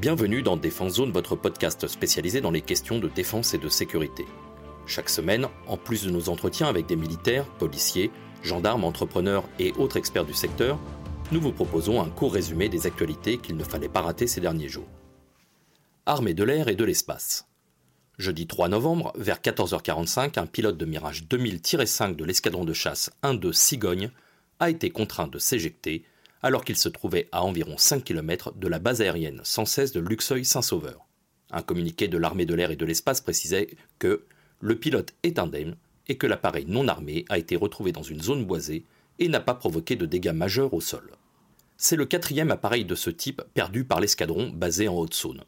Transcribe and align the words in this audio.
Bienvenue 0.00 0.42
dans 0.42 0.56
Défense 0.56 0.92
Zone, 0.92 1.10
votre 1.10 1.34
podcast 1.34 1.88
spécialisé 1.88 2.40
dans 2.40 2.52
les 2.52 2.60
questions 2.60 3.00
de 3.00 3.08
défense 3.08 3.54
et 3.54 3.58
de 3.58 3.68
sécurité. 3.68 4.26
Chaque 4.86 5.10
semaine, 5.10 5.48
en 5.66 5.76
plus 5.76 6.04
de 6.04 6.10
nos 6.10 6.28
entretiens 6.28 6.68
avec 6.68 6.86
des 6.86 6.94
militaires, 6.94 7.44
policiers, 7.58 8.12
gendarmes, 8.44 8.84
entrepreneurs 8.84 9.42
et 9.58 9.72
autres 9.72 9.96
experts 9.96 10.24
du 10.24 10.34
secteur, 10.34 10.78
nous 11.32 11.40
vous 11.40 11.50
proposons 11.50 12.00
un 12.00 12.10
court 12.10 12.32
résumé 12.32 12.68
des 12.68 12.86
actualités 12.86 13.38
qu'il 13.38 13.56
ne 13.56 13.64
fallait 13.64 13.88
pas 13.88 14.02
rater 14.02 14.28
ces 14.28 14.40
derniers 14.40 14.68
jours. 14.68 14.86
Armée 16.06 16.32
de 16.32 16.44
l'air 16.44 16.68
et 16.68 16.76
de 16.76 16.84
l'espace. 16.84 17.48
Jeudi 18.18 18.46
3 18.46 18.68
novembre, 18.68 19.12
vers 19.16 19.40
14h45, 19.40 20.38
un 20.38 20.46
pilote 20.46 20.76
de 20.76 20.86
Mirage 20.86 21.24
2000-5 21.24 22.14
de 22.14 22.24
l'escadron 22.24 22.64
de 22.64 22.72
chasse 22.72 23.10
1-2 23.24 23.52
Cigogne 23.52 24.12
a 24.60 24.70
été 24.70 24.90
contraint 24.90 25.26
de 25.26 25.40
s'éjecter 25.40 26.04
alors 26.42 26.64
qu'il 26.64 26.76
se 26.76 26.88
trouvait 26.88 27.28
à 27.32 27.42
environ 27.42 27.76
5 27.76 28.04
km 28.04 28.52
de 28.54 28.68
la 28.68 28.78
base 28.78 29.00
aérienne 29.00 29.40
sans 29.44 29.64
cesse 29.64 29.92
de 29.92 30.00
Luxeuil-Saint-Sauveur. 30.00 31.06
Un 31.50 31.62
communiqué 31.62 32.08
de 32.08 32.18
l'armée 32.18 32.46
de 32.46 32.54
l'air 32.54 32.70
et 32.70 32.76
de 32.76 32.84
l'espace 32.84 33.20
précisait 33.20 33.70
que 33.98 34.24
le 34.60 34.76
pilote 34.76 35.14
est 35.22 35.38
indemne 35.38 35.76
et 36.08 36.16
que 36.16 36.26
l'appareil 36.26 36.66
non 36.66 36.88
armé 36.88 37.24
a 37.28 37.38
été 37.38 37.56
retrouvé 37.56 37.92
dans 37.92 38.02
une 38.02 38.22
zone 38.22 38.44
boisée 38.44 38.84
et 39.18 39.28
n'a 39.28 39.40
pas 39.40 39.54
provoqué 39.54 39.96
de 39.96 40.06
dégâts 40.06 40.32
majeurs 40.32 40.74
au 40.74 40.80
sol. 40.80 41.10
C'est 41.76 41.96
le 41.96 42.06
quatrième 42.06 42.50
appareil 42.50 42.84
de 42.84 42.94
ce 42.94 43.10
type 43.10 43.42
perdu 43.54 43.84
par 43.84 44.00
l'escadron 44.00 44.50
basé 44.50 44.88
en 44.88 44.96
Haute-Saône. 44.96 45.44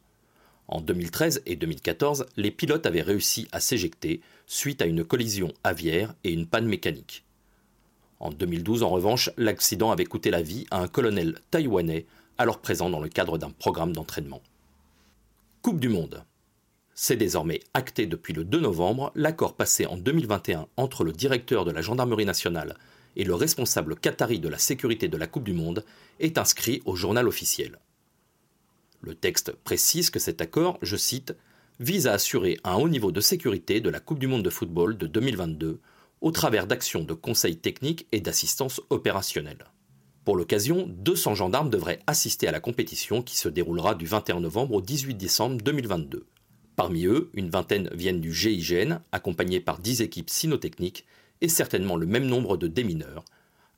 En 0.69 0.81
2013 0.81 1.43
et 1.47 1.57
2014, 1.57 2.27
les 2.37 2.53
pilotes 2.53 2.87
avaient 2.87 3.03
réussi 3.03 3.49
à 3.51 3.59
s'éjecter 3.59 4.21
suite 4.47 4.83
à 4.83 4.87
une 4.87 5.05
collision 5.05 5.53
aviaire 5.65 6.15
et 6.23 6.33
une 6.33 6.47
panne 6.47 6.67
mécanique. 6.67 7.25
En 8.21 8.31
2012, 8.31 8.83
en 8.83 8.91
revanche, 8.91 9.31
l'accident 9.39 9.91
avait 9.91 10.05
coûté 10.05 10.31
la 10.31 10.43
vie 10.43 10.67
à 10.71 10.81
un 10.81 10.89
colonel 10.89 11.39
taïwanais 11.51 12.05
alors 12.37 12.61
présent 12.61 12.91
dans 12.91 13.01
le 13.01 13.09
cadre 13.09 13.39
d'un 13.39 13.51
programme 13.51 13.93
d'entraînement. 13.93 14.43
Coupe 15.63 15.81
du 15.81 15.89
Monde. 15.89 16.23
C'est 16.95 17.17
désormais 17.17 17.61
acté 17.73 18.07
depuis 18.07 18.35
le 18.35 18.45
2 18.45 18.61
novembre 18.61 19.11
l'accord 19.15 19.55
passé 19.55 19.87
en 19.87 19.97
2021 19.97 20.67
entre 20.77 21.03
le 21.03 21.13
directeur 21.13 21.65
de 21.65 21.71
la 21.71 21.81
Gendarmerie 21.81 22.27
nationale 22.27 22.77
et 23.17 23.25
le 23.25 23.35
responsable 23.35 23.97
qatari 23.97 24.39
de 24.39 24.49
la 24.49 24.59
sécurité 24.59 25.09
de 25.09 25.17
la 25.17 25.27
Coupe 25.27 25.45
du 25.45 25.55
Monde 25.55 25.85
est 26.19 26.37
inscrit 26.37 26.83
au 26.85 26.97
journal 26.97 27.27
officiel. 27.27 27.79
Le 29.01 29.15
texte 29.15 29.53
précise 29.53 30.11
que 30.11 30.19
cet 30.19 30.43
accord, 30.43 30.79
je 30.83 30.97
cite, 30.97 31.35
vise 31.79 32.07
à 32.07 32.13
assurer 32.13 32.59
un 32.65 32.75
haut 32.75 32.91
niveau 32.91 33.13
de 33.13 33.23
sécurité 33.23 33.81
de 33.81 33.89
la 33.89 34.01
Coupe 34.01 34.19
du 34.19 34.27
Monde 34.27 34.43
de 34.43 34.51
football 34.51 34.99
de 34.99 35.07
2022 35.07 35.81
au 36.21 36.31
travers 36.31 36.67
d'actions 36.67 37.05
de 37.05 37.15
conseil 37.15 37.57
technique 37.57 38.07
et 38.13 38.21
d'assistance 38.21 38.81
opérationnelle. 38.91 39.65
Pour 40.25 40.37
l'occasion, 40.37 40.87
200 40.89 41.35
gendarmes 41.35 41.71
devraient 41.71 42.01
assister 42.07 42.47
à 42.47 42.53
la 42.53 42.61
compétition 42.61 43.23
qui 43.23 43.39
se 43.39 43.49
déroulera 43.49 43.95
du 43.95 44.07
21 44.07 44.41
novembre 44.41 44.75
au 44.75 44.83
18 44.83 45.15
décembre 45.15 45.57
2022. 45.63 46.27
Parmi 46.77 47.07
eux, 47.07 47.31
une 47.35 47.51
vingtaine 47.51 47.91
viennent 47.93 48.21
du 48.21 48.33
GIGN, 48.33 49.01
accompagnés 49.13 49.61
par 49.61 49.79
10 49.79 50.03
équipes 50.03 50.31
cynotechniques 50.31 51.07
et 51.41 51.49
certainement 51.49 51.97
le 51.97 52.07
même 52.07 52.27
nombre 52.27 52.57
de 52.57 52.69
démineurs, 52.69 53.25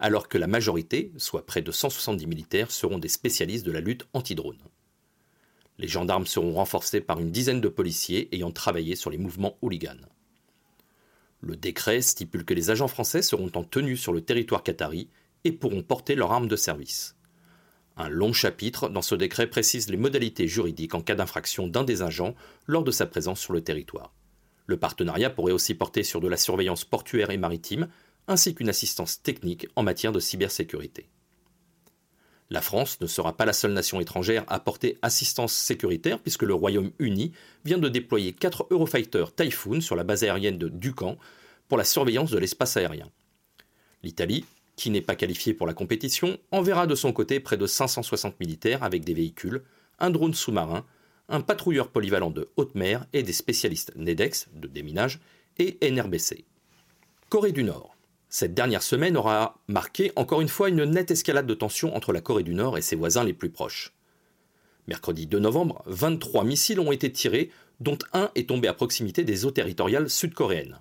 alors 0.00 0.28
que 0.28 0.36
la 0.36 0.48
majorité, 0.48 1.12
soit 1.16 1.46
près 1.46 1.62
de 1.62 1.70
170 1.70 2.26
militaires, 2.26 2.72
seront 2.72 2.98
des 2.98 3.08
spécialistes 3.08 3.64
de 3.64 3.72
la 3.72 3.80
lutte 3.80 4.06
anti-drone. 4.12 4.58
Les 5.78 5.88
gendarmes 5.88 6.26
seront 6.26 6.52
renforcés 6.54 7.00
par 7.00 7.20
une 7.20 7.30
dizaine 7.30 7.60
de 7.60 7.68
policiers 7.68 8.28
ayant 8.34 8.50
travaillé 8.50 8.96
sur 8.96 9.10
les 9.10 9.18
mouvements 9.18 9.56
hooligans. 9.62 10.06
Le 11.42 11.56
décret 11.56 12.00
stipule 12.00 12.44
que 12.44 12.54
les 12.54 12.70
agents 12.70 12.88
français 12.88 13.20
seront 13.20 13.50
en 13.54 13.64
tenue 13.64 13.96
sur 13.96 14.12
le 14.12 14.20
territoire 14.20 14.62
qatari 14.62 15.08
et 15.42 15.50
pourront 15.50 15.82
porter 15.82 16.14
leur 16.14 16.30
arme 16.30 16.46
de 16.46 16.54
service. 16.54 17.16
Un 17.96 18.08
long 18.08 18.32
chapitre 18.32 18.88
dans 18.88 19.02
ce 19.02 19.16
décret 19.16 19.48
précise 19.48 19.90
les 19.90 19.96
modalités 19.96 20.46
juridiques 20.46 20.94
en 20.94 21.02
cas 21.02 21.16
d'infraction 21.16 21.66
d'un 21.66 21.82
des 21.82 22.02
agents 22.02 22.36
lors 22.66 22.84
de 22.84 22.92
sa 22.92 23.06
présence 23.06 23.40
sur 23.40 23.52
le 23.52 23.60
territoire. 23.60 24.14
Le 24.66 24.76
partenariat 24.76 25.30
pourrait 25.30 25.52
aussi 25.52 25.74
porter 25.74 26.04
sur 26.04 26.20
de 26.20 26.28
la 26.28 26.36
surveillance 26.36 26.84
portuaire 26.84 27.30
et 27.30 27.38
maritime, 27.38 27.88
ainsi 28.28 28.54
qu'une 28.54 28.68
assistance 28.68 29.20
technique 29.20 29.66
en 29.74 29.82
matière 29.82 30.12
de 30.12 30.20
cybersécurité. 30.20 31.10
La 32.52 32.60
France 32.60 33.00
ne 33.00 33.06
sera 33.06 33.34
pas 33.34 33.46
la 33.46 33.54
seule 33.54 33.72
nation 33.72 33.98
étrangère 33.98 34.44
à 34.46 34.56
apporter 34.56 34.98
assistance 35.00 35.54
sécuritaire 35.54 36.18
puisque 36.18 36.42
le 36.42 36.52
Royaume-Uni 36.52 37.32
vient 37.64 37.78
de 37.78 37.88
déployer 37.88 38.34
4 38.34 38.66
Eurofighters 38.68 39.34
Typhoon 39.34 39.80
sur 39.80 39.96
la 39.96 40.04
base 40.04 40.22
aérienne 40.22 40.58
de 40.58 40.68
Ducan 40.68 41.16
pour 41.66 41.78
la 41.78 41.84
surveillance 41.84 42.30
de 42.30 42.36
l'espace 42.36 42.76
aérien. 42.76 43.08
L'Italie, 44.02 44.44
qui 44.76 44.90
n'est 44.90 45.00
pas 45.00 45.16
qualifiée 45.16 45.54
pour 45.54 45.66
la 45.66 45.72
compétition, 45.72 46.36
enverra 46.50 46.86
de 46.86 46.94
son 46.94 47.14
côté 47.14 47.40
près 47.40 47.56
de 47.56 47.66
560 47.66 48.38
militaires 48.38 48.82
avec 48.82 49.02
des 49.02 49.14
véhicules, 49.14 49.62
un 49.98 50.10
drone 50.10 50.34
sous-marin, 50.34 50.84
un 51.30 51.40
patrouilleur 51.40 51.88
polyvalent 51.88 52.30
de 52.30 52.50
haute 52.56 52.74
mer 52.74 53.06
et 53.14 53.22
des 53.22 53.32
spécialistes 53.32 53.92
NEDEX 53.96 54.50
de 54.52 54.68
déminage 54.68 55.20
et 55.58 55.78
NRBC. 55.80 56.44
Corée 57.30 57.52
du 57.52 57.64
Nord. 57.64 57.96
Cette 58.34 58.54
dernière 58.54 58.82
semaine 58.82 59.18
aura 59.18 59.58
marqué 59.68 60.10
encore 60.16 60.40
une 60.40 60.48
fois 60.48 60.70
une 60.70 60.84
nette 60.84 61.10
escalade 61.10 61.46
de 61.46 61.52
tensions 61.52 61.94
entre 61.94 62.14
la 62.14 62.22
Corée 62.22 62.42
du 62.42 62.54
Nord 62.54 62.78
et 62.78 62.80
ses 62.80 62.96
voisins 62.96 63.24
les 63.24 63.34
plus 63.34 63.50
proches. 63.50 63.92
Mercredi 64.88 65.26
2 65.26 65.38
novembre, 65.38 65.82
23 65.84 66.42
missiles 66.42 66.80
ont 66.80 66.92
été 66.92 67.12
tirés, 67.12 67.50
dont 67.80 67.98
un 68.14 68.30
est 68.34 68.48
tombé 68.48 68.68
à 68.68 68.72
proximité 68.72 69.24
des 69.24 69.44
eaux 69.44 69.50
territoriales 69.50 70.08
sud-coréennes. 70.08 70.80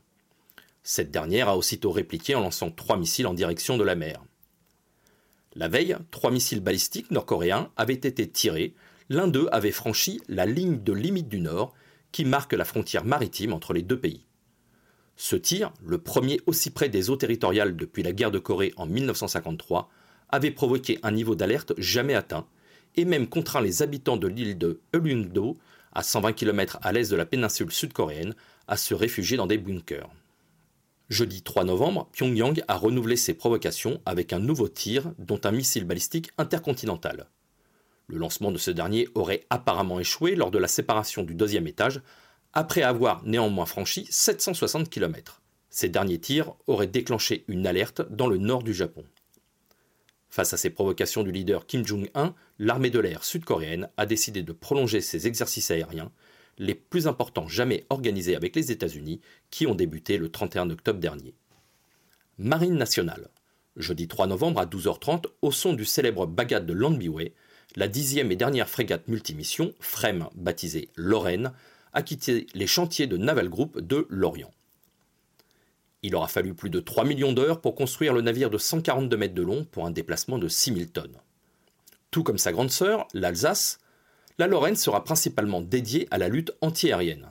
Cette 0.84 1.12
dernière 1.12 1.50
a 1.50 1.58
aussitôt 1.58 1.92
répliqué 1.92 2.36
en 2.36 2.40
lançant 2.40 2.72
trois 2.72 2.96
missiles 2.96 3.28
en 3.28 3.34
direction 3.34 3.78
de 3.78 3.84
la 3.84 3.96
mer. 3.96 4.24
La 5.54 5.68
veille, 5.68 5.98
trois 6.10 6.32
missiles 6.32 6.62
balistiques 6.62 7.12
nord-coréens 7.12 7.70
avaient 7.76 7.94
été 7.96 8.30
tirés. 8.30 8.76
L'un 9.10 9.28
d'eux 9.28 9.50
avait 9.52 9.74
franchi 9.74 10.22
la 10.30 10.46
ligne 10.46 10.82
de 10.82 10.94
limite 10.94 11.28
du 11.28 11.42
Nord, 11.42 11.74
qui 12.14 12.24
marque 12.24 12.54
la 12.54 12.64
frontière 12.64 13.04
maritime 13.04 13.52
entre 13.52 13.74
les 13.74 13.82
deux 13.82 14.00
pays. 14.00 14.26
Ce 15.24 15.36
tir, 15.36 15.72
le 15.86 16.00
premier 16.00 16.42
aussi 16.48 16.72
près 16.72 16.90
des 16.90 17.12
eaux 17.12 17.16
territoriales 17.16 17.76
depuis 17.76 18.02
la 18.02 18.12
guerre 18.12 18.32
de 18.32 18.40
Corée 18.40 18.74
en 18.76 18.88
1953, 18.88 19.88
avait 20.30 20.50
provoqué 20.50 20.98
un 21.04 21.12
niveau 21.12 21.36
d'alerte 21.36 21.74
jamais 21.78 22.16
atteint 22.16 22.48
et 22.96 23.06
même 23.06 23.28
contraint 23.28 23.62
les 23.62 23.84
habitants 23.84 24.18
de 24.18 24.28
l'île 24.28 24.58
de 24.58 24.82
Ulleungdo, 24.94 25.60
à 25.94 26.02
120 26.02 26.34
km 26.34 26.80
à 26.82 26.92
l'est 26.92 27.12
de 27.12 27.16
la 27.16 27.28
péninsule 27.28 27.72
sud-coréenne, 27.72 28.34
à 28.68 28.78
se 28.78 28.96
réfugier 28.96 29.38
dans 29.38 29.46
des 29.46 29.60
bunkers. 29.60 30.10
Jeudi 31.10 31.44
3 31.44 31.66
novembre, 31.66 32.10
Pyongyang 32.14 32.64
a 32.68 32.76
renouvelé 32.76 33.16
ses 33.16 33.36
provocations 33.36 34.02
avec 34.08 34.34
un 34.34 34.40
nouveau 34.40 34.70
tir, 34.70 35.14
dont 35.20 35.40
un 35.44 35.52
missile 35.52 35.86
balistique 35.86 36.32
intercontinental. 36.40 37.28
Le 38.08 38.18
lancement 38.18 38.52
de 38.52 38.58
ce 38.58 38.72
dernier 38.72 39.08
aurait 39.14 39.46
apparemment 39.52 40.00
échoué 40.00 40.34
lors 40.34 40.50
de 40.50 40.58
la 40.58 40.68
séparation 40.68 41.22
du 41.22 41.36
deuxième 41.36 41.68
étage, 41.68 42.02
après 42.54 42.82
avoir 42.82 43.24
néanmoins 43.26 43.66
franchi 43.66 44.08
760 44.10 44.90
km. 44.90 45.42
Ces 45.70 45.90
derniers 45.90 46.20
tirs 46.20 46.54
auraient 46.68 46.88
déclenché 46.88 47.46
une 47.48 47.66
alerte 47.66 48.02
dans 48.10 48.28
le 48.28 48.38
nord 48.38 48.64
du 48.64 48.74
Japon. 48.74 49.06
Face 50.30 50.54
à 50.54 50.58
ces 50.58 50.70
provocations 50.70 51.24
du 51.24 51.32
leader 51.32 51.66
Kim 51.66 51.86
Jong-un, 51.86 52.36
l'armée 52.60 52.90
de 52.90 53.00
l'air 53.00 53.24
sud-coréenne 53.24 53.90
a 53.98 54.06
décidé 54.06 54.44
de 54.44 54.54
prolonger 54.54 55.02
ses 55.02 55.28
exercices 55.28 55.72
aériens, 55.72 56.12
les 56.58 56.76
plus 56.76 57.08
importants 57.08 57.48
jamais 57.48 57.86
organisés 57.90 58.36
avec 58.36 58.56
les 58.56 58.72
États-Unis, 58.72 59.22
qui 59.50 59.68
ont 59.68 59.76
débuté 59.76 60.18
le 60.18 60.30
31 60.30 60.70
octobre 60.70 61.00
dernier. 61.00 61.34
Marine 62.38 62.76
nationale. 62.76 63.30
Jeudi 63.78 64.08
3 64.08 64.28
novembre 64.28 64.60
à 64.60 64.66
12h30, 64.66 65.26
au 65.42 65.52
son 65.52 65.74
du 65.74 65.86
célèbre 65.86 66.26
bagat 66.26 66.60
de 66.60 66.74
Landbiway, 66.74 67.34
la 67.76 67.88
dixième 67.88 68.32
et 68.32 68.36
dernière 68.36 68.70
frégate 68.70 69.08
multimission, 69.08 69.74
FREM 69.80 70.28
baptisée 70.36 70.90
Lorraine, 70.96 71.54
a 71.94 72.02
quitté 72.02 72.48
les 72.54 72.68
chantiers 72.68 73.08
de 73.08 73.18
Naval 73.18 73.50
Group 73.50 73.80
de 73.80 74.08
Lorient. 74.10 74.52
Il 76.04 76.16
aura 76.16 76.28
fallu 76.28 76.54
plus 76.54 76.70
de 76.70 76.80
3 76.80 77.06
millions 77.06 77.34
d'heures 77.34 77.62
pour 77.62 77.76
construire 77.76 78.14
le 78.14 78.22
navire 78.22 78.50
de 78.50 78.58
142 78.58 79.18
mètres 79.18 79.36
de 79.36 79.42
long 79.42 79.66
pour 79.66 79.86
un 79.86 79.92
déplacement 79.92 80.40
de 80.40 80.48
6000 80.48 80.92
tonnes. 80.92 81.18
Tout 82.10 82.24
comme 82.24 82.40
sa 82.40 82.52
grande 82.52 82.72
sœur, 82.72 83.08
l'Alsace, 83.14 83.80
la 84.38 84.48
Lorraine 84.48 84.76
sera 84.76 85.04
principalement 85.04 85.62
dédiée 85.62 86.08
à 86.12 86.18
la 86.18 86.28
lutte 86.28 86.52
antiaérienne. 86.62 87.28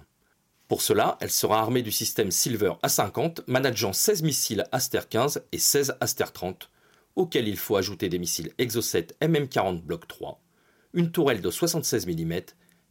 Pour 0.68 0.82
cela, 0.82 1.18
elle 1.20 1.32
sera 1.32 1.58
armée 1.60 1.82
du 1.82 1.90
système 1.90 2.30
Silver 2.30 2.74
A50 2.84 3.40
manageant 3.48 3.92
16 3.92 4.22
missiles 4.22 4.64
Aster 4.70 5.00
15 5.10 5.42
et 5.50 5.58
16 5.58 5.96
Aster 6.00 6.26
30, 6.32 6.70
auxquels 7.16 7.48
il 7.48 7.56
faut 7.56 7.74
ajouter 7.74 8.08
des 8.08 8.20
missiles 8.20 8.52
Exocet 8.58 9.08
MM40 9.20 9.80
Block 9.80 10.06
3, 10.06 10.40
une 10.94 11.10
tourelle 11.10 11.40
de 11.40 11.50
76 11.50 12.06
mm 12.06 12.34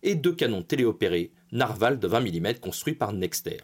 et 0.03 0.15
deux 0.15 0.33
canons 0.33 0.61
téléopérés 0.61 1.31
Narval 1.51 1.97
de 1.97 2.07
20 2.07 2.19
mm 2.19 2.59
construits 2.59 2.93
par 2.93 3.11
Nexter. 3.11 3.57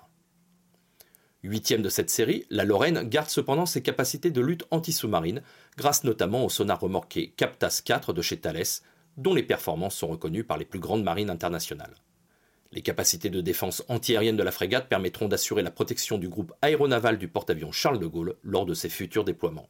Huitième 1.44 1.84
de 1.84 1.90
cette 1.90 2.10
série, 2.10 2.48
la 2.50 2.66
Lorraine 2.66 3.08
garde 3.08 3.30
cependant 3.30 3.68
ses 3.68 3.84
capacités 3.84 4.32
de 4.32 4.42
lutte 4.42 4.66
anti-sous-marine, 4.72 5.44
grâce 5.78 6.04
notamment 6.04 6.44
au 6.44 6.50
sonar 6.50 6.80
remorqué 6.80 7.36
Captas 7.38 7.84
4 7.86 8.12
de 8.12 8.24
chez 8.24 8.38
Thales, 8.38 8.82
dont 9.18 9.36
les 9.36 9.44
performances 9.44 9.96
sont 9.96 10.08
reconnues 10.08 10.44
par 10.44 10.58
les 10.58 10.66
plus 10.66 10.80
grandes 10.80 11.04
marines 11.04 11.30
internationales. 11.30 11.94
Les 12.72 12.82
capacités 12.82 13.30
de 13.30 13.40
défense 13.40 13.84
antiaérienne 13.88 14.36
de 14.36 14.42
la 14.42 14.52
frégate 14.52 14.90
permettront 14.90 15.28
d'assurer 15.28 15.62
la 15.62 15.70
protection 15.70 16.18
du 16.18 16.28
groupe 16.28 16.54
aéronaval 16.64 17.20
du 17.20 17.28
porte-avions 17.28 17.72
Charles 17.72 18.00
de 18.00 18.08
Gaulle 18.08 18.36
lors 18.42 18.66
de 18.66 18.74
ses 18.74 18.90
futurs 18.90 19.26
déploiements. 19.26 19.70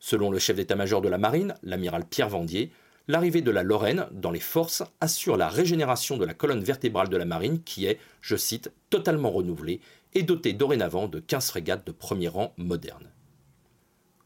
Selon 0.00 0.30
le 0.32 0.40
chef 0.40 0.56
d'état-major 0.56 1.00
de 1.00 1.08
la 1.08 1.18
marine, 1.18 1.54
l'amiral 1.62 2.04
Pierre 2.04 2.28
Vendier, 2.28 2.72
l'arrivée 3.08 3.42
de 3.42 3.50
la 3.50 3.62
Lorraine 3.62 4.06
dans 4.12 4.30
les 4.30 4.40
forces 4.40 4.82
assure 5.00 5.36
la 5.36 5.48
régénération 5.48 6.16
de 6.16 6.24
la 6.24 6.34
colonne 6.34 6.64
vertébrale 6.64 7.08
de 7.08 7.16
la 7.16 7.24
marine 7.24 7.62
qui 7.62 7.86
est, 7.86 7.98
je 8.20 8.36
cite, 8.36 8.72
totalement 8.90 9.30
renouvelée 9.30 9.80
et 10.14 10.22
dotée 10.22 10.52
dorénavant 10.52 11.08
de 11.08 11.20
15 11.20 11.48
frégates 11.48 11.86
de 11.86 11.92
premier 11.92 12.28
rang 12.28 12.52
modernes. 12.56 13.10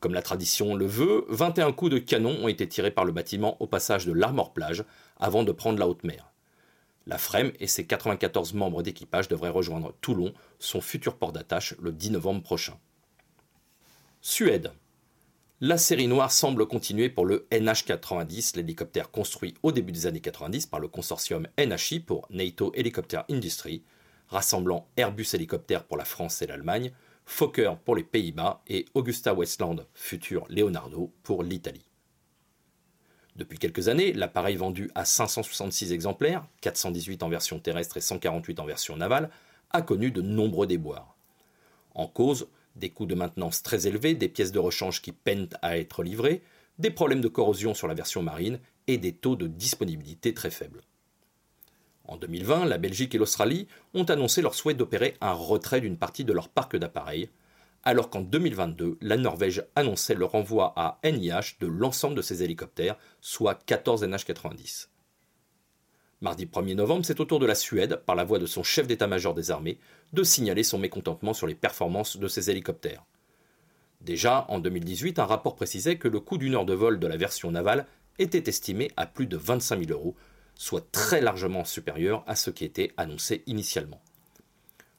Comme 0.01 0.15
la 0.15 0.23
tradition 0.23 0.77
le 0.77 0.87
veut, 0.87 1.25
21 1.29 1.73
coups 1.73 1.91
de 1.91 1.99
canon 1.99 2.39
ont 2.43 2.49
été 2.49 2.69
tirés 2.69 2.93
par 2.93 3.05
le 3.05 3.13
bâtiment 3.13 3.61
au 3.61 3.67
passage 3.67 4.07
de 4.07 4.13
l'Armor 4.13 4.53
Plage 4.53 4.85
avant 5.19 5.43
de 5.43 5.51
prendre 5.51 5.79
la 5.79 5.89
haute 5.89 6.05
mer. 6.05 6.33
La 7.07 7.19
FREM 7.19 7.53
et 7.59 7.67
ses 7.67 7.87
94 7.87 8.53
membres 8.53 8.83
d'équipage 8.83 9.29
devraient 9.29 9.49
rejoindre 9.49 9.95
Toulon, 10.03 10.35
son 10.59 10.81
futur 10.81 11.17
port 11.17 11.33
d'attache, 11.33 11.75
le 11.81 11.91
10 11.91 12.13
novembre 12.13 12.43
prochain. 12.43 12.79
Suède. 14.21 14.73
La 15.61 15.77
série 15.77 16.07
noire 16.07 16.31
semble 16.31 16.69
continuer 16.69 17.09
pour 17.09 17.27
le 17.27 17.49
NH-90, 17.51 18.55
l'hélicoptère 18.55 19.11
construit 19.11 19.55
au 19.65 19.73
début 19.73 19.91
des 19.91 20.07
années 20.07 20.21
90 20.21 20.67
par 20.67 20.79
le 20.79 20.87
consortium 20.87 21.49
NHI 21.59 21.99
pour 21.99 22.29
NATO 22.31 22.71
Helicopter 22.77 23.23
Industry, 23.29 23.83
rassemblant 24.29 24.87
Airbus 24.97 25.27
Hélicoptère 25.35 25.83
pour 25.83 25.97
la 25.97 26.05
France 26.05 26.43
et 26.43 26.47
l'Allemagne, 26.47 26.93
Fokker 27.25 27.73
pour 27.85 27.97
les 27.97 28.05
Pays-Bas 28.05 28.63
et 28.69 28.85
Augusta 28.95 29.35
Westland, 29.35 29.85
futur 29.95 30.47
Leonardo, 30.49 31.13
pour 31.25 31.43
l'Italie. 31.43 31.91
Depuis 33.35 33.59
quelques 33.59 33.89
années, 33.89 34.13
l'appareil 34.13 34.55
vendu 34.55 34.93
à 34.95 35.05
566 35.05 35.93
exemplaires, 35.93 36.47
418 36.61 37.25
en 37.25 37.29
version 37.29 37.59
terrestre 37.59 37.97
et 37.97 38.01
148 38.01 38.61
en 38.61 38.65
version 38.65 38.97
navale, 38.97 39.29
a 39.73 39.83
connu 39.83 40.13
de 40.13 40.23
nombreux 40.23 40.69
déboires. 40.69 41.17
En 41.97 42.07
cause, 42.07 42.47
des 42.79 42.91
coûts 42.91 43.07
de 43.07 43.15
maintenance 43.15 43.63
très 43.63 43.87
élevés, 43.87 44.15
des 44.15 44.29
pièces 44.29 44.53
de 44.53 44.59
rechange 44.59 45.03
qui 45.03 45.13
peinent 45.13 45.49
à 45.63 45.79
être 45.79 46.03
livrées, 46.03 46.43
des 46.79 46.91
problèmes 46.91 47.21
de 47.21 47.29
corrosion 47.29 47.75
sur 47.75 47.89
la 47.89 47.95
version 47.95 48.23
marine 48.23 48.61
et 48.87 48.99
des 48.99 49.13
taux 49.13 49.37
de 49.37 49.47
disponibilité 49.47 50.33
très 50.33 50.51
faibles. 50.51 50.83
En 52.05 52.17
2020, 52.17 52.65
la 52.65 52.79
Belgique 52.79 53.15
et 53.15 53.19
l'Australie 53.19 53.69
ont 53.93 54.05
annoncé 54.05 54.41
leur 54.41 54.55
souhait 54.55 54.75
d'opérer 54.75 55.15
un 55.21 55.33
retrait 55.33 55.83
d'une 55.83 55.99
partie 55.99 56.25
de 56.25 56.33
leur 56.33 56.49
parc 56.49 56.77
d'appareils, 56.77 57.29
alors 57.85 58.11
qu'en 58.11 58.23
2022, 58.23 58.99
la 59.01 59.17
Norvège 59.17 59.65
annonçait 59.77 60.15
le 60.15 60.25
renvoi 60.25 60.73
à 60.77 60.99
NIH 61.05 61.57
de 61.61 61.67
l'ensemble 61.67 62.17
de 62.17 62.23
ses 62.23 62.43
hélicoptères, 62.43 62.97
soit 63.21 63.63
14 63.67 64.05
NH-90. 64.05 64.89
Mardi 66.21 66.47
1er 66.47 66.75
novembre, 66.75 67.05
c'est 67.05 67.21
au 67.21 67.25
tour 67.25 67.39
de 67.39 67.47
la 67.47 67.55
Suède, 67.55 68.03
par 68.05 68.17
la 68.17 68.25
voix 68.25 68.41
de 68.41 68.47
son 68.47 68.65
chef 68.65 68.89
d'état-major 68.89 69.35
des 69.35 69.53
armées, 69.53 69.79
de 70.13 70.25
signaler 70.25 70.65
son 70.65 70.77
mécontentement 70.77 71.33
sur 71.33 71.47
les 71.47 71.55
performances 71.55 72.17
de 72.17 72.27
ses 72.27 72.51
hélicoptères. 72.51 73.05
Déjà, 74.01 74.45
en 74.49 74.59
2018, 74.59 75.21
un 75.21 75.27
rapport 75.27 75.55
précisait 75.55 75.97
que 75.97 76.09
le 76.09 76.19
coût 76.19 76.37
d'une 76.37 76.57
heure 76.57 76.65
de 76.65 76.75
vol 76.75 76.99
de 76.99 77.07
la 77.07 77.17
version 77.17 77.53
navale 77.53 77.87
était 78.19 78.49
estimé 78.49 78.91
à 78.97 79.07
plus 79.07 79.27
de 79.27 79.37
25 79.37 79.87
000 79.87 79.93
euros, 79.93 80.17
soit 80.57 80.91
très 80.91 81.21
largement 81.21 81.65
supérieur 81.65 82.25
à 82.27 82.35
ce 82.35 82.51
qui 82.51 82.65
était 82.65 82.93
annoncé 82.97 83.45
initialement. 83.47 84.01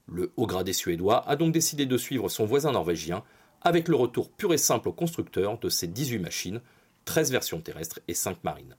Le 0.07 0.31
haut 0.37 0.47
gradé 0.47 0.71
suédois 0.71 1.27
a 1.29 1.35
donc 1.35 1.51
décidé 1.51 1.85
de 1.85 1.97
suivre 1.97 2.29
son 2.29 2.45
voisin 2.45 2.71
norvégien 2.71 3.23
avec 3.61 3.89
le 3.89 3.97
retour 3.97 4.31
pur 4.31 4.53
et 4.53 4.57
simple 4.57 4.87
au 4.87 4.93
constructeur 4.93 5.59
de 5.59 5.67
ses 5.67 5.87
18 5.87 6.19
machines, 6.19 6.61
13 7.03 7.31
versions 7.31 7.59
terrestres 7.59 7.99
et 8.07 8.13
5 8.13 8.41
marines. 8.45 8.77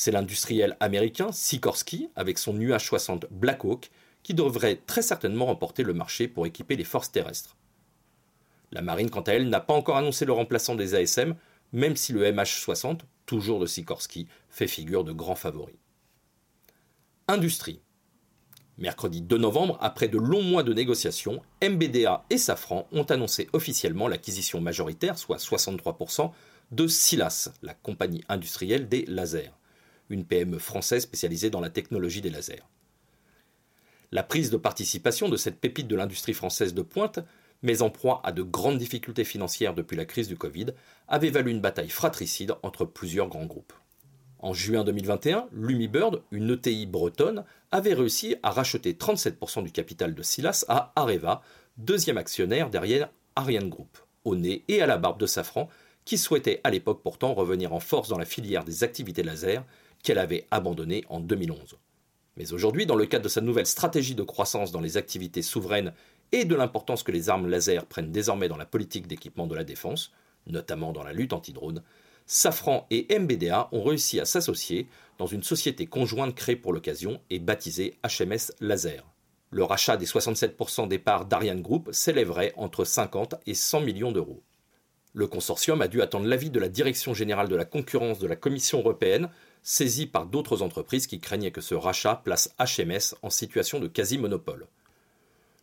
C'est 0.00 0.12
l'industriel 0.12 0.76
américain 0.78 1.32
Sikorsky, 1.32 2.08
avec 2.14 2.38
son 2.38 2.56
UH-60 2.56 3.24
Blackhawk, 3.32 3.90
qui 4.22 4.32
devrait 4.32 4.80
très 4.86 5.02
certainement 5.02 5.46
remporter 5.46 5.82
le 5.82 5.92
marché 5.92 6.28
pour 6.28 6.46
équiper 6.46 6.76
les 6.76 6.84
forces 6.84 7.10
terrestres. 7.10 7.56
La 8.70 8.80
marine, 8.80 9.10
quant 9.10 9.22
à 9.22 9.32
elle, 9.32 9.48
n'a 9.48 9.58
pas 9.58 9.74
encore 9.74 9.96
annoncé 9.96 10.24
le 10.24 10.30
remplaçant 10.30 10.76
des 10.76 10.94
ASM, 10.94 11.34
même 11.72 11.96
si 11.96 12.12
le 12.12 12.22
MH-60, 12.30 13.00
toujours 13.26 13.58
de 13.58 13.66
Sikorsky, 13.66 14.28
fait 14.50 14.68
figure 14.68 15.02
de 15.02 15.10
grand 15.10 15.34
favori. 15.34 15.74
Industrie. 17.26 17.80
Mercredi 18.78 19.20
2 19.20 19.36
novembre, 19.36 19.78
après 19.80 20.06
de 20.06 20.18
longs 20.18 20.44
mois 20.44 20.62
de 20.62 20.74
négociations, 20.74 21.42
MBDA 21.60 22.24
et 22.30 22.38
Safran 22.38 22.86
ont 22.92 23.02
annoncé 23.02 23.48
officiellement 23.52 24.06
l'acquisition 24.06 24.60
majoritaire, 24.60 25.18
soit 25.18 25.38
63%, 25.38 26.30
de 26.70 26.86
Silas, 26.86 27.50
la 27.62 27.74
compagnie 27.74 28.22
industrielle 28.28 28.88
des 28.88 29.04
lasers, 29.06 29.50
une 30.10 30.24
PME 30.24 30.58
française 30.58 31.02
spécialisée 31.02 31.50
dans 31.50 31.60
la 31.60 31.70
technologie 31.70 32.20
des 32.20 32.30
lasers. 32.30 32.62
La 34.10 34.22
prise 34.22 34.50
de 34.50 34.56
participation 34.56 35.28
de 35.28 35.36
cette 35.36 35.60
pépite 35.60 35.88
de 35.88 35.96
l'industrie 35.96 36.32
française 36.32 36.74
de 36.74 36.82
pointe, 36.82 37.20
mais 37.62 37.82
en 37.82 37.90
proie 37.90 38.20
à 38.24 38.32
de 38.32 38.42
grandes 38.42 38.78
difficultés 38.78 39.24
financières 39.24 39.74
depuis 39.74 39.96
la 39.96 40.04
crise 40.04 40.28
du 40.28 40.36
Covid, 40.36 40.68
avait 41.08 41.30
valu 41.30 41.50
une 41.50 41.60
bataille 41.60 41.90
fratricide 41.90 42.54
entre 42.62 42.84
plusieurs 42.84 43.28
grands 43.28 43.46
groupes. 43.46 43.72
En 44.40 44.52
juin 44.52 44.84
2021, 44.84 45.48
Lumibird, 45.52 46.22
une 46.30 46.50
ETI 46.50 46.86
bretonne, 46.86 47.44
avait 47.72 47.94
réussi 47.94 48.36
à 48.42 48.50
racheter 48.50 48.92
37% 48.92 49.64
du 49.64 49.72
capital 49.72 50.14
de 50.14 50.22
Silas 50.22 50.64
à 50.68 50.92
Areva, 50.94 51.42
deuxième 51.76 52.18
actionnaire 52.18 52.70
derrière 52.70 53.10
Ariane 53.34 53.68
Group, 53.68 53.98
au 54.24 54.36
nez 54.36 54.64
et 54.68 54.80
à 54.80 54.86
la 54.86 54.96
barbe 54.96 55.18
de 55.18 55.26
Safran, 55.26 55.68
qui 56.04 56.18
souhaitait 56.18 56.60
à 56.64 56.70
l'époque 56.70 57.02
pourtant 57.02 57.34
revenir 57.34 57.74
en 57.74 57.80
force 57.80 58.08
dans 58.08 58.16
la 58.16 58.24
filière 58.24 58.64
des 58.64 58.84
activités 58.84 59.22
laser 59.22 59.64
qu'elle 60.02 60.18
avait 60.18 60.46
abandonnée 60.50 61.04
en 61.08 61.20
2011. 61.20 61.76
Mais 62.36 62.52
aujourd'hui, 62.52 62.86
dans 62.86 62.94
le 62.94 63.06
cadre 63.06 63.24
de 63.24 63.28
sa 63.28 63.40
nouvelle 63.40 63.66
stratégie 63.66 64.14
de 64.14 64.22
croissance 64.22 64.70
dans 64.70 64.80
les 64.80 64.96
activités 64.96 65.42
souveraines 65.42 65.92
et 66.32 66.44
de 66.44 66.54
l'importance 66.54 67.02
que 67.02 67.12
les 67.12 67.28
armes 67.28 67.48
laser 67.48 67.86
prennent 67.86 68.12
désormais 68.12 68.48
dans 68.48 68.56
la 68.56 68.66
politique 68.66 69.06
d'équipement 69.06 69.46
de 69.46 69.56
la 69.56 69.64
défense, 69.64 70.12
notamment 70.46 70.92
dans 70.92 71.02
la 71.02 71.12
lutte 71.12 71.32
anti-drone, 71.32 71.82
Safran 72.26 72.86
et 72.90 73.06
MBDA 73.18 73.68
ont 73.72 73.82
réussi 73.82 74.20
à 74.20 74.26
s'associer 74.26 74.86
dans 75.16 75.26
une 75.26 75.42
société 75.42 75.86
conjointe 75.86 76.34
créée 76.34 76.56
pour 76.56 76.72
l'occasion 76.72 77.20
et 77.30 77.38
baptisée 77.38 77.98
HMS 78.04 78.52
Laser. 78.60 79.04
Le 79.50 79.64
rachat 79.64 79.96
des 79.96 80.04
67% 80.04 80.88
des 80.88 80.98
parts 80.98 81.24
d'Ariane 81.24 81.62
Group 81.62 81.88
s'élèverait 81.90 82.52
entre 82.56 82.84
50 82.84 83.36
et 83.46 83.54
100 83.54 83.80
millions 83.80 84.12
d'euros. 84.12 84.42
Le 85.14 85.26
consortium 85.26 85.80
a 85.80 85.88
dû 85.88 86.02
attendre 86.02 86.26
l'avis 86.26 86.50
de 86.50 86.60
la 86.60 86.68
Direction 86.68 87.14
générale 87.14 87.48
de 87.48 87.56
la 87.56 87.64
concurrence 87.64 88.18
de 88.18 88.26
la 88.26 88.36
Commission 88.36 88.80
européenne, 88.80 89.30
saisie 89.62 90.06
par 90.06 90.26
d'autres 90.26 90.62
entreprises 90.62 91.06
qui 91.06 91.18
craignaient 91.18 91.50
que 91.50 91.60
ce 91.60 91.74
rachat 91.74 92.20
place 92.22 92.54
HMS 92.58 93.16
en 93.22 93.30
situation 93.30 93.80
de 93.80 93.88
quasi-monopole. 93.88 94.66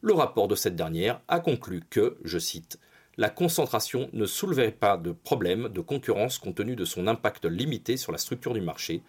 Le 0.01 0.13
rapport 0.13 0.47
de 0.47 0.55
cette 0.55 0.75
dernière 0.75 1.21
a 1.27 1.39
conclu 1.39 1.81
que, 1.89 2.17
je 2.23 2.37
cite, 2.37 2.79
la 3.17 3.29
concentration 3.29 4.09
ne 4.13 4.25
soulevait 4.25 4.71
pas 4.71 4.97
de 4.97 5.11
problème 5.11 5.69
de 5.69 5.79
concurrence 5.79 6.37
compte 6.37 6.55
tenu 6.55 6.75
de 6.75 6.83
son 6.83 7.07
impact 7.07 7.45
limité 7.45 7.97
sur 7.97 8.11
la 8.11 8.17
structure 8.17 8.53
du 8.53 8.61
marché, 8.61 9.03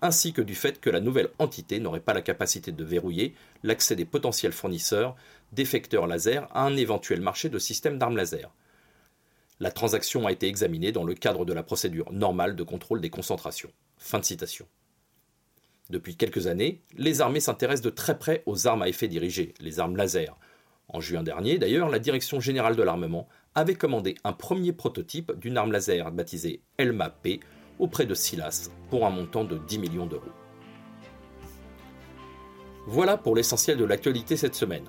ainsi 0.00 0.32
que 0.32 0.42
du 0.42 0.54
fait 0.54 0.80
que 0.80 0.90
la 0.90 1.00
nouvelle 1.00 1.30
entité 1.38 1.78
n'aurait 1.78 2.00
pas 2.00 2.12
la 2.12 2.22
capacité 2.22 2.72
de 2.72 2.84
verrouiller 2.84 3.34
l'accès 3.62 3.94
des 3.94 4.04
potentiels 4.04 4.52
fournisseurs 4.52 5.14
d'effecteurs 5.52 6.08
laser 6.08 6.48
à 6.52 6.64
un 6.64 6.76
éventuel 6.76 7.20
marché 7.20 7.48
de 7.48 7.58
systèmes 7.58 7.98
d'armes 7.98 8.16
laser. 8.16 8.50
La 9.62 9.70
transaction 9.70 10.26
a 10.26 10.32
été 10.32 10.48
examinée 10.48 10.90
dans 10.90 11.04
le 11.04 11.14
cadre 11.14 11.44
de 11.44 11.52
la 11.52 11.62
procédure 11.62 12.10
normale 12.10 12.56
de 12.56 12.64
contrôle 12.64 13.00
des 13.00 13.10
concentrations. 13.10 13.70
Fin 13.96 14.18
de 14.18 14.24
citation. 14.24 14.66
Depuis 15.88 16.16
quelques 16.16 16.48
années, 16.48 16.82
les 16.98 17.20
armées 17.20 17.38
s'intéressent 17.38 17.84
de 17.84 17.90
très 17.90 18.18
près 18.18 18.42
aux 18.46 18.66
armes 18.66 18.82
à 18.82 18.88
effet 18.88 19.06
dirigé, 19.06 19.54
les 19.60 19.78
armes 19.78 19.96
laser. 19.96 20.36
En 20.88 21.00
juin 21.00 21.22
dernier, 21.22 21.58
d'ailleurs, 21.58 21.90
la 21.90 22.00
Direction 22.00 22.40
générale 22.40 22.74
de 22.74 22.82
l'armement 22.82 23.28
avait 23.54 23.76
commandé 23.76 24.16
un 24.24 24.32
premier 24.32 24.72
prototype 24.72 25.30
d'une 25.38 25.56
arme 25.56 25.70
laser 25.70 26.10
baptisée 26.10 26.60
Elma-P 26.76 27.38
auprès 27.78 28.04
de 28.04 28.14
Silas 28.14 28.68
pour 28.90 29.06
un 29.06 29.10
montant 29.10 29.44
de 29.44 29.58
10 29.58 29.78
millions 29.78 30.06
d'euros. 30.06 30.32
Voilà 32.88 33.16
pour 33.16 33.36
l'essentiel 33.36 33.78
de 33.78 33.84
l'actualité 33.84 34.36
cette 34.36 34.56
semaine. 34.56 34.88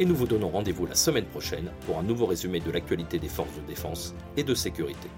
et 0.00 0.06
nous 0.06 0.16
vous 0.16 0.26
donnons 0.26 0.48
rendez-vous 0.48 0.86
la 0.86 0.94
semaine 0.94 1.26
prochaine 1.26 1.70
pour 1.84 1.98
un 1.98 2.02
nouveau 2.02 2.24
résumé 2.24 2.58
de 2.58 2.70
l'actualité 2.70 3.18
des 3.18 3.28
forces 3.28 3.54
de 3.54 3.66
défense 3.68 4.14
et 4.36 4.42
de 4.42 4.54
sécurité. 4.54 5.08